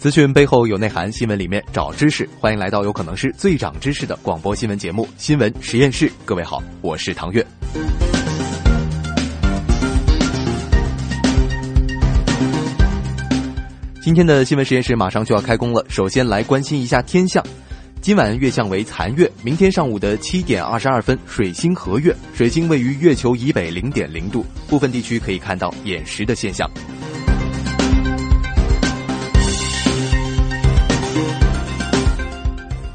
[0.00, 2.26] 资讯背后有内涵，新闻里面找知识。
[2.40, 6.08] 欢迎来到有可能是最长知识的广播新闻节目《新闻实验室》。
[6.24, 7.46] 各位好，我是唐月。
[14.00, 17.44] 今天的新闻实验室马上就要开工了，首先来关心一下天象。
[18.00, 26.66] 今晚月相为残月，明天上午的七点二十二分，水星合月，水星位于月球以北零点零度，部分地区可以看到眼食的现象。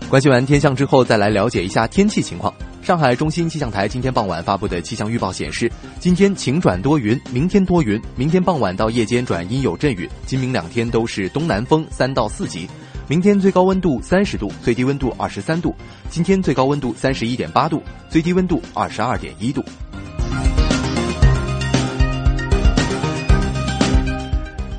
[0.08, 2.54] 关心完天象之后，再来了解一下天气情况。
[2.82, 10.08] 上海中心气象台今天傍晚发布的气象预报显示，今天晴转多云，明天多云，明天傍晚到夜间转阴有阵雨。
[10.26, 12.70] 今明两天都是东南风三到四级。
[13.08, 15.76] 明天最高温度三十度，最低温度二十三度。
[16.08, 19.66] 今天最高温度三十一点八度，最低温度二十二点一度。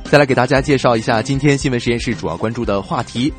[0.04, 3.32] 再来给大家介绍一下今天新闻实验室主要关注的话题。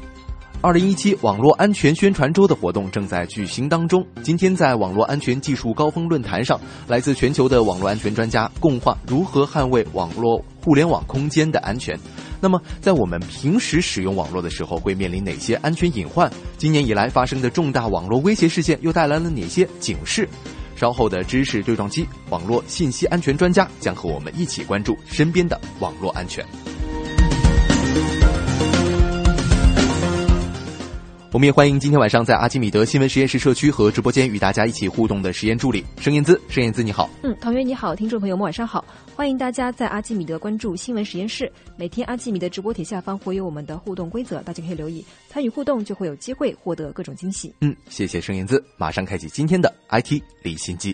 [0.60, 4.06] 二零一七网络安全宣传周的活动正在举行当中。
[4.24, 11.98] 今天在网络安全技术高峰论坛上，来自全球的网络安全专家共话如何捍卫网络互联网空间的安全。
[12.42, 16.32] 那么，在我们平时使用网络的时候，会面临哪些安全隐患？
[16.58, 20.28] 今年以来发生的重大网络威胁事件又带来了哪些警示？
[20.76, 26.44] 稍后的知识对撞机，网络信息安全专家将和我们一起关注身边的网络安全。
[31.38, 36.42] 我们也欢迎今天晚上在阿基米德新闻实验室社区和直播间与大家一起互动的实验助理盛燕姿。
[36.50, 37.08] 盛燕姿，你好。
[37.22, 38.84] 嗯，唐月你好，听众朋友们晚上好，
[39.16, 41.48] 欢迎大家在阿基米德关注新闻实验室。
[41.76, 47.54] 每天阿基米德直播帖下方会有我们的互动规则，大家可以留意参与互动，就会有机会获得各种惊喜。
[47.62, 50.92] 嗯，谢谢盛燕姿，马上开启今天的 IT 离心机。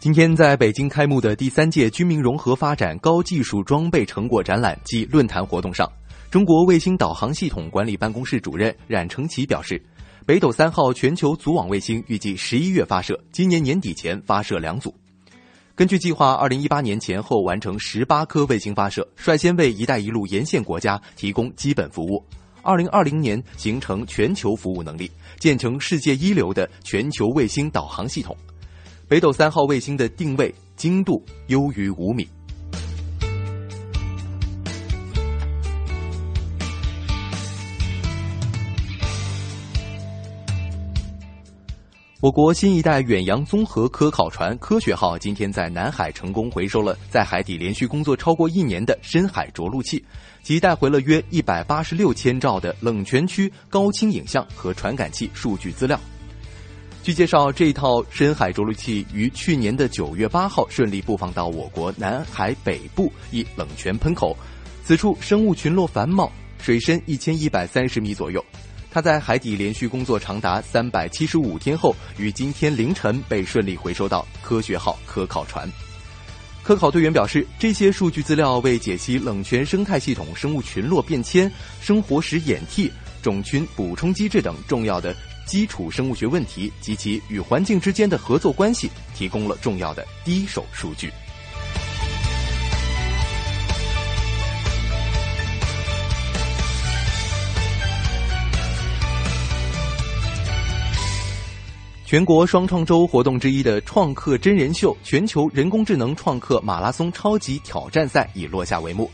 [0.00, 5.86] 今天在北京开幕的第三届军民融合发展高技术装备成果展览暨论坛活动上，
[6.30, 9.80] 中国卫星导航系统管理办公室主任冉成奇表示，
[10.26, 15.01] 北斗三号全球组网卫星预计十一月发射，今年年底前发射两组。
[15.74, 22.22] 根据计划，二零一八年前后完成十八颗卫星发射，率先为“一带一路”沿线国家提供基本服务。
[22.60, 28.36] 二零二零年形成全球服务能力，建成世界一流的全球卫星导航系统。
[29.08, 32.28] 北斗三号卫星的定位精度优于五米。
[42.22, 50.04] 我国新一代远洋综合科考船“科学号”今天在南海成功回收了在海底连续工作超过一年的深海着陆器，
[50.40, 55.98] 即带回了约一百八十六千兆的冷泉区高清影像和传感器数据资料。
[57.02, 64.36] 据介绍，这套深海着陆器于去年的九月八号顺利布放到我国南海北部一冷泉喷口，
[64.84, 66.30] 此处生物群落繁茂，
[66.60, 68.40] 水深一千一百三十米左右。
[68.92, 75.66] 他在海底连续工作长达三百七十五天后，于今天凌晨被顺利回收到“科学号”科考船。
[76.62, 81.50] 科考队员表示，这些数据资料为解析冷泉生态系统生物群落变迁、
[81.80, 91.10] 生活史演替、种群补充机制等重要的基础生物学问题及其与环境之间的合作关系提供了重要的第一手数据。
[102.12, 109.10] 全国双创周活动之一的创客真人秀全球人工智能创客马拉松超级挑战赛已落下帷幕。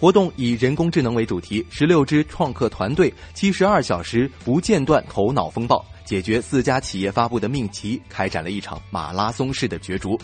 [0.00, 10.18] 活动以人工智能为主题，十六支创客团队七十二小时不间断头脑风暴，解决四家企业发布的命题，开展了一场马拉松式的角逐。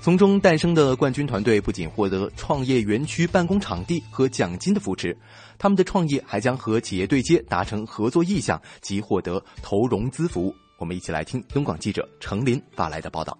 [0.00, 5.16] 从中诞生的冠军团队不仅获得创业园区办公场地和奖金的扶持，
[5.56, 10.52] 他们的创业还将和企业对接，达成合作意向及获得投融资服务。
[10.80, 13.36] 我们一起来听东广记者程林发来的报道。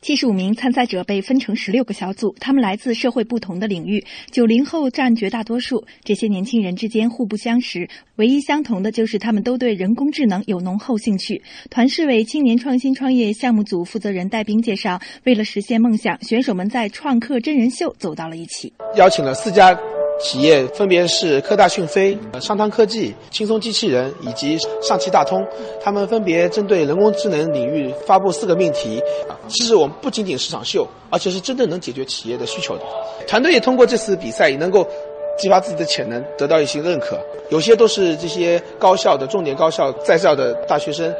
[0.00, 4.04] 七十五名参赛者被分成十六个小组，他们来自社会不同的领域。
[4.30, 11.42] 九零后占绝大多数，这些年轻人之间互不相识，唯一相同的就是他们都对人工智能有浓厚兴趣。
[11.70, 19.74] 团市委青年创新创业项目组负责人戴兵介绍，为了实现梦想，选手们在创客真人秀走到了一起，邀请了四家。
[20.20, 25.44] 企业分别是科大讯飞、商汤科技、轻松机器人以及上汽大通，
[25.82, 29.02] 他们分别针对人工智能领域发布四个命题。
[29.48, 32.82] 其实我们不仅仅是场秀，而且是真正能解决企业的需求的。
[33.26, 34.86] 团队也通过这次比赛，也能够
[35.36, 37.18] 激发自己的潜能，得到一些认可。
[37.50, 41.12] 有些都是这些高校的重点高校在校的大学生，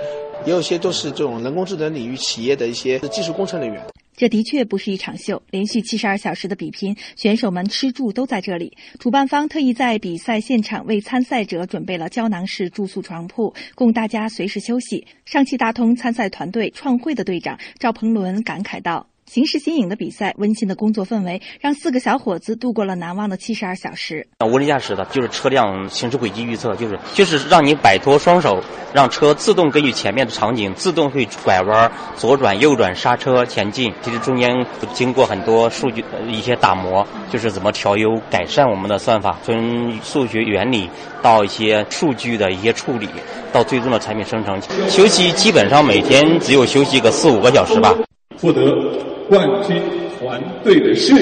[0.47, 3.85] 也有些都是这种人工智能领域企业的一些技术工程人员。
[4.17, 8.77] 这的确不是一场秀，连续七十二小时的比拼，选手们吃住都在这里。
[8.99, 15.07] 主办方特意在比赛现场为参赛者准备了胶囊式住宿床铺，供大家随时休息。
[15.25, 19.09] 上汽大通参赛团队创会的队长赵鹏伦感慨道。
[19.27, 24.27] 形式新颖的比赛，温馨的工作氛围，让四个小伙子度过了难忘的七十二小时。
[24.41, 28.63] 无人驾驶的，就是车辆行驶轨迹预测，就是就是让你摆脱双手，
[28.93, 33.93] 让车自动根据前面的场景，自动会拐弯、左转、右转、刹车、前进。
[34.03, 34.55] 其实中间
[34.93, 40.89] 经过很多数据一些打磨，就是怎么调优、改善我们的算法，从数学原理
[41.23, 43.09] 到一些数据的一些处理，
[43.53, 44.61] 到最终的产品生成。
[44.89, 47.95] 休息基本上每天只有休息个四五个小时吧。
[48.39, 49.14] 获得。
[49.27, 49.81] 冠军
[50.19, 51.15] 团队的是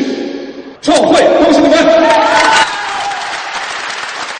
[0.81, 1.79] 创汇，恭喜你们！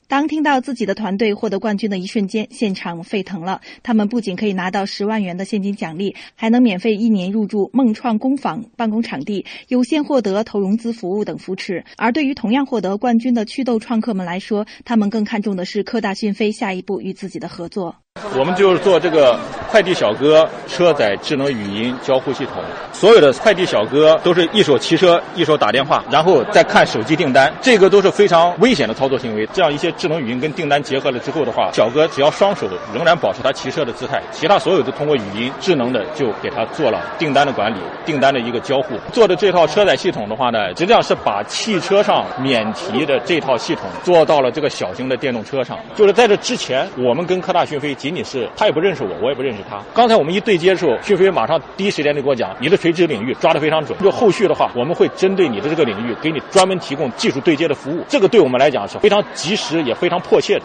[0.09, 3.61] 当听到自己的团队获得冠军的一瞬间，现场沸腾了。
[3.83, 11.85] 他们不仅可以拿到十万元的现金奖励，还能免费一年入驻梦创工坊办公场地，有限获得投融资服务等扶持。
[11.97, 17.95] 而对于同样获得冠军的祛痘创客们来说，他们更看重的是科大讯飞下一步与自己的合作。
[18.39, 19.39] 我们就是做这个
[19.71, 22.55] 快递小哥车载智能语音交互系统，
[22.93, 29.47] 所有的快递小哥都是一手骑车一手打电话，然后再看手机订单，这个都是非常危险的操作行为。
[29.53, 38.95] 这样一些智能语音跟订单结合了之后的话，小哥只要双手仍然保持他骑车的姿态，其他所有的通过语音智能的就给他做了订单的管理、订单的一个交互。
[39.11, 45.79] 做的这套车载系统的话呢，实际上是把汽车上免提的这套系统做到了这个小型的电动车上。
[45.95, 47.97] 就是在这之前，我们跟科大讯飞。
[48.03, 49.81] 仅仅是他也不认识我，我也不认识他。
[49.95, 53.97] 刚才我们一对接的时候，讯飞马上第一时间就跟我讲，你的垂直领域抓得非常准。
[54.01, 58.03] 就后续的话，我们会针对你的这个领域，给你专门提供技术对接的服务。
[58.09, 60.63] 这个对我们来讲是非常及时，也非常迫切的。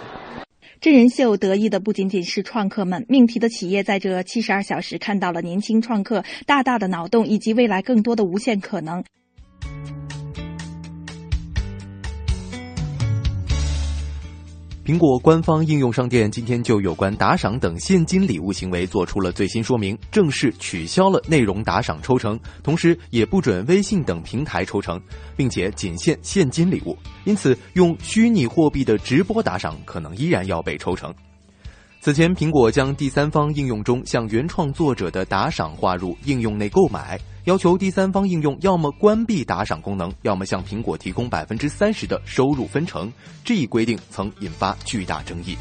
[0.81, 9.03] 真人秀得意的不仅仅是创客们，命题的企业在这七十二小时看到了年轻创客大大的脑洞以及未来更多的无限可能。
[14.87, 24.97] 苹果官方应用商店今天就有关打赏等现金礼物行为做出了最新说明，正式取消了内容打赏抽成，同时也不准微信等平台抽成，
[25.35, 26.97] 并且仅限现金礼物。
[27.25, 31.13] 因此，用虚拟货币的直播打赏可能依然要被抽成。
[31.99, 37.19] 此前，苹果将第三方应用中向原创作者的打赏划入应用内购买。
[37.47, 43.09] 要求第三方应用要么关闭打赏功能，要么向苹果提供百分之三十的收入分成。
[43.41, 45.55] 这一规定曾引发巨大争议。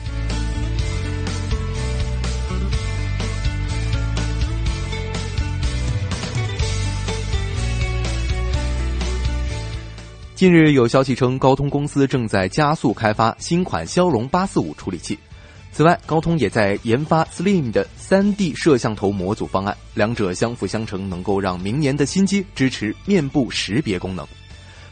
[10.35, 15.17] 近日有消息称，高通公司正在加速开发新款骁龙八四五处理器。
[15.77, 24.27] 此外，高通也在研发 Slim 的 3D 摄像头模组方案，两者相辅相成，能够让明年的新机支持面部识别功能。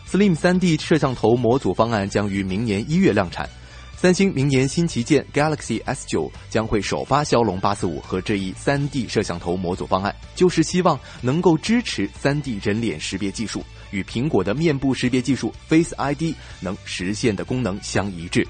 [0.07, 3.49] Slim 3D 摄像头模组方案将于明年一月量产。
[3.97, 18.47] 三星明年新旗舰 Galaxy S9 将会首发骁龙八四五和这一 3D 摄像头模组方案，就是希望能够支持 3D 人脸识别技术，与苹果的面部识别技术 Face ID 能实现的功能相一致。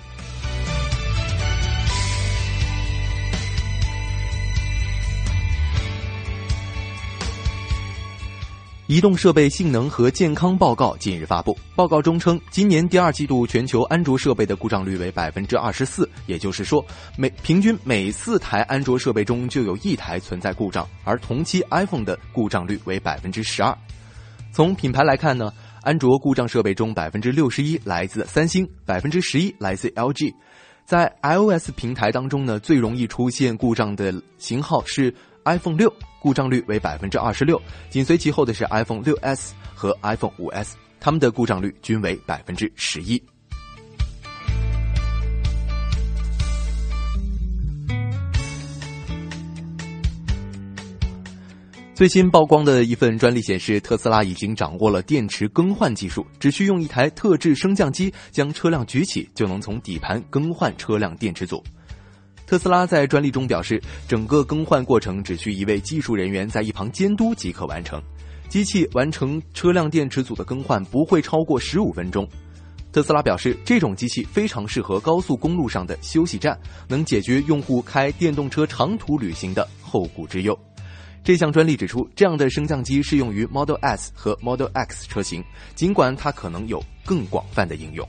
[8.86, 11.56] 移动设备性能和健康报告近日发布。
[11.74, 16.84] 报告中称，今年第二季度全球安卓设备的故障率为百分之二十四，也就是说，
[17.16, 23.74] 每平均每四台安卓设备中就有一台存在故障，而同期 iPhone 的故障率为百分之十二。
[24.52, 25.50] 从品牌来看呢，
[25.80, 30.34] 安卓故障设备中百分之六十一来自三星，百分之十一来自 LG。
[30.84, 35.14] 在 iOS 平台当中呢，最容易出现故障的型号是。
[35.44, 37.60] iPhone 六，故障率为百分之二十六，
[37.90, 43.22] 紧随其后的是 iPhone 六 S 和 iPhone 五 S，它们的故障率均为百分之十一。
[51.94, 61.62] 最新曝光的一份专利显示，特斯拉已经掌握了电池更换技术，只需用一台特制升降机将车辆举起，就能从底盘更换车辆电池组。
[62.46, 68.02] 特斯拉在专利中表示，整个更换过程只需一位技术人员在一旁监督即可完成，
[68.48, 72.28] 机器完成车辆电池组的更换不会超过十五分钟。
[72.92, 80.56] 特斯拉表示，这种机器非常适合高速公路上的休息站，能解决用户开电动车长途旅行的后顾之忧。
[81.24, 85.42] 这项专利指出，这样的升降机适用于 Model S 和 Model X 车型，
[85.74, 88.06] 尽管它可能有更广泛的应用。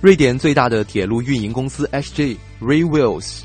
[0.00, 3.40] 瑞典最大的铁路运营公司 SJ Railways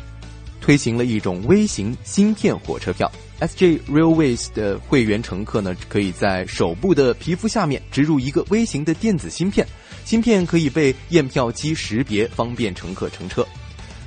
[0.61, 3.11] 推行了一种微型芯片火车票。
[3.41, 9.67] SJ Railways 的会员乘客呢，可以在手部的皮肤下面植入一个微型的电子芯片。
[10.05, 13.45] 芯片可以被验票机识别，方便乘客乘车。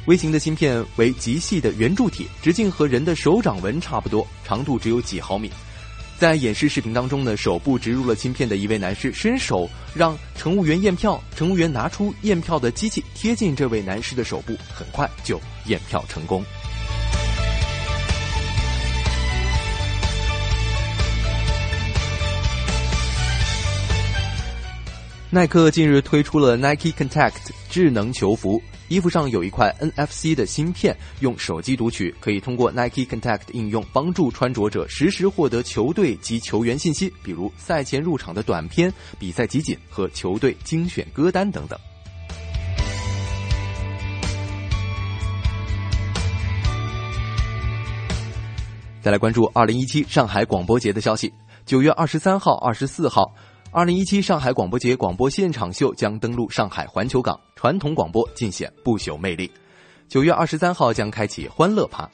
[0.07, 5.51] 微型的芯片为极细的圆柱体，直径和人的手掌纹差不多，长度只有几毫米。
[6.19, 16.45] 在演示视频当中呢，手部植入了芯片的一位男士伸手让乘务员验票，乘务员拿出验票的机器贴近这位男士的手部，很快就验票成功。
[25.31, 27.35] 耐克近日推出了 Nike Contact
[27.71, 41.79] 智能球服，衣服上有一块 NFC 的芯片，用手机读取，可以通过 Nike Contact 应用帮助穿着者实时获得球队及球员信息，比如赛前入场的短片、比赛集锦和球队精选歌单等等。
[49.01, 51.33] 再来关注二零一七上海广播节的消息，
[51.65, 53.35] 九月二十三号、二十四号。
[53.71, 59.51] 二零一七上海广播节广播现场秀将登陆上海环球港，传统广播尽显不朽魅力。
[60.09, 62.09] 九月二十三号将开启欢乐趴，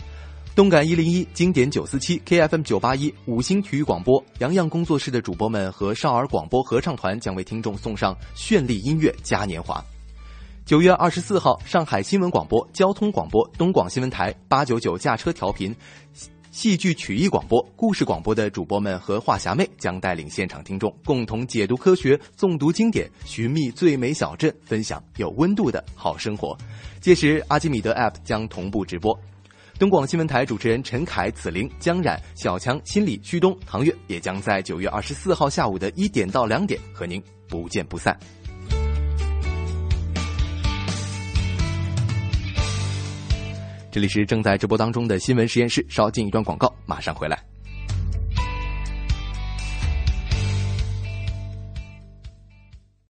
[0.57, 9.83] 动感一零一、经典九四七、KFM 九八一、五星体育广播、洋洋工作室的主播们和少儿广播合唱团将为听众送上绚丽音乐嘉年华。
[10.67, 15.75] 九月二十四号，上海新闻广播、交通广播、东广新闻台八九九驾车调频。
[16.55, 26.57] 戏剧曲艺广播、故事广播的主播们和话匣妹将带领现场听众共同解读科学、诵读经典、寻觅最美小镇，分享有温度的好生活。
[27.01, 29.19] 届时，阿基米德 App 将同步直播。
[29.81, 38.17] 东广新闻台主持人陈凯、子玲、江冉、小强、心理、旭东、唐月也将在九月二十四号下午的一点到两点和您不见不散。
[43.95, 47.54] 这里是正在直播当中的新闻实验室，稍进一段广告，马上回来。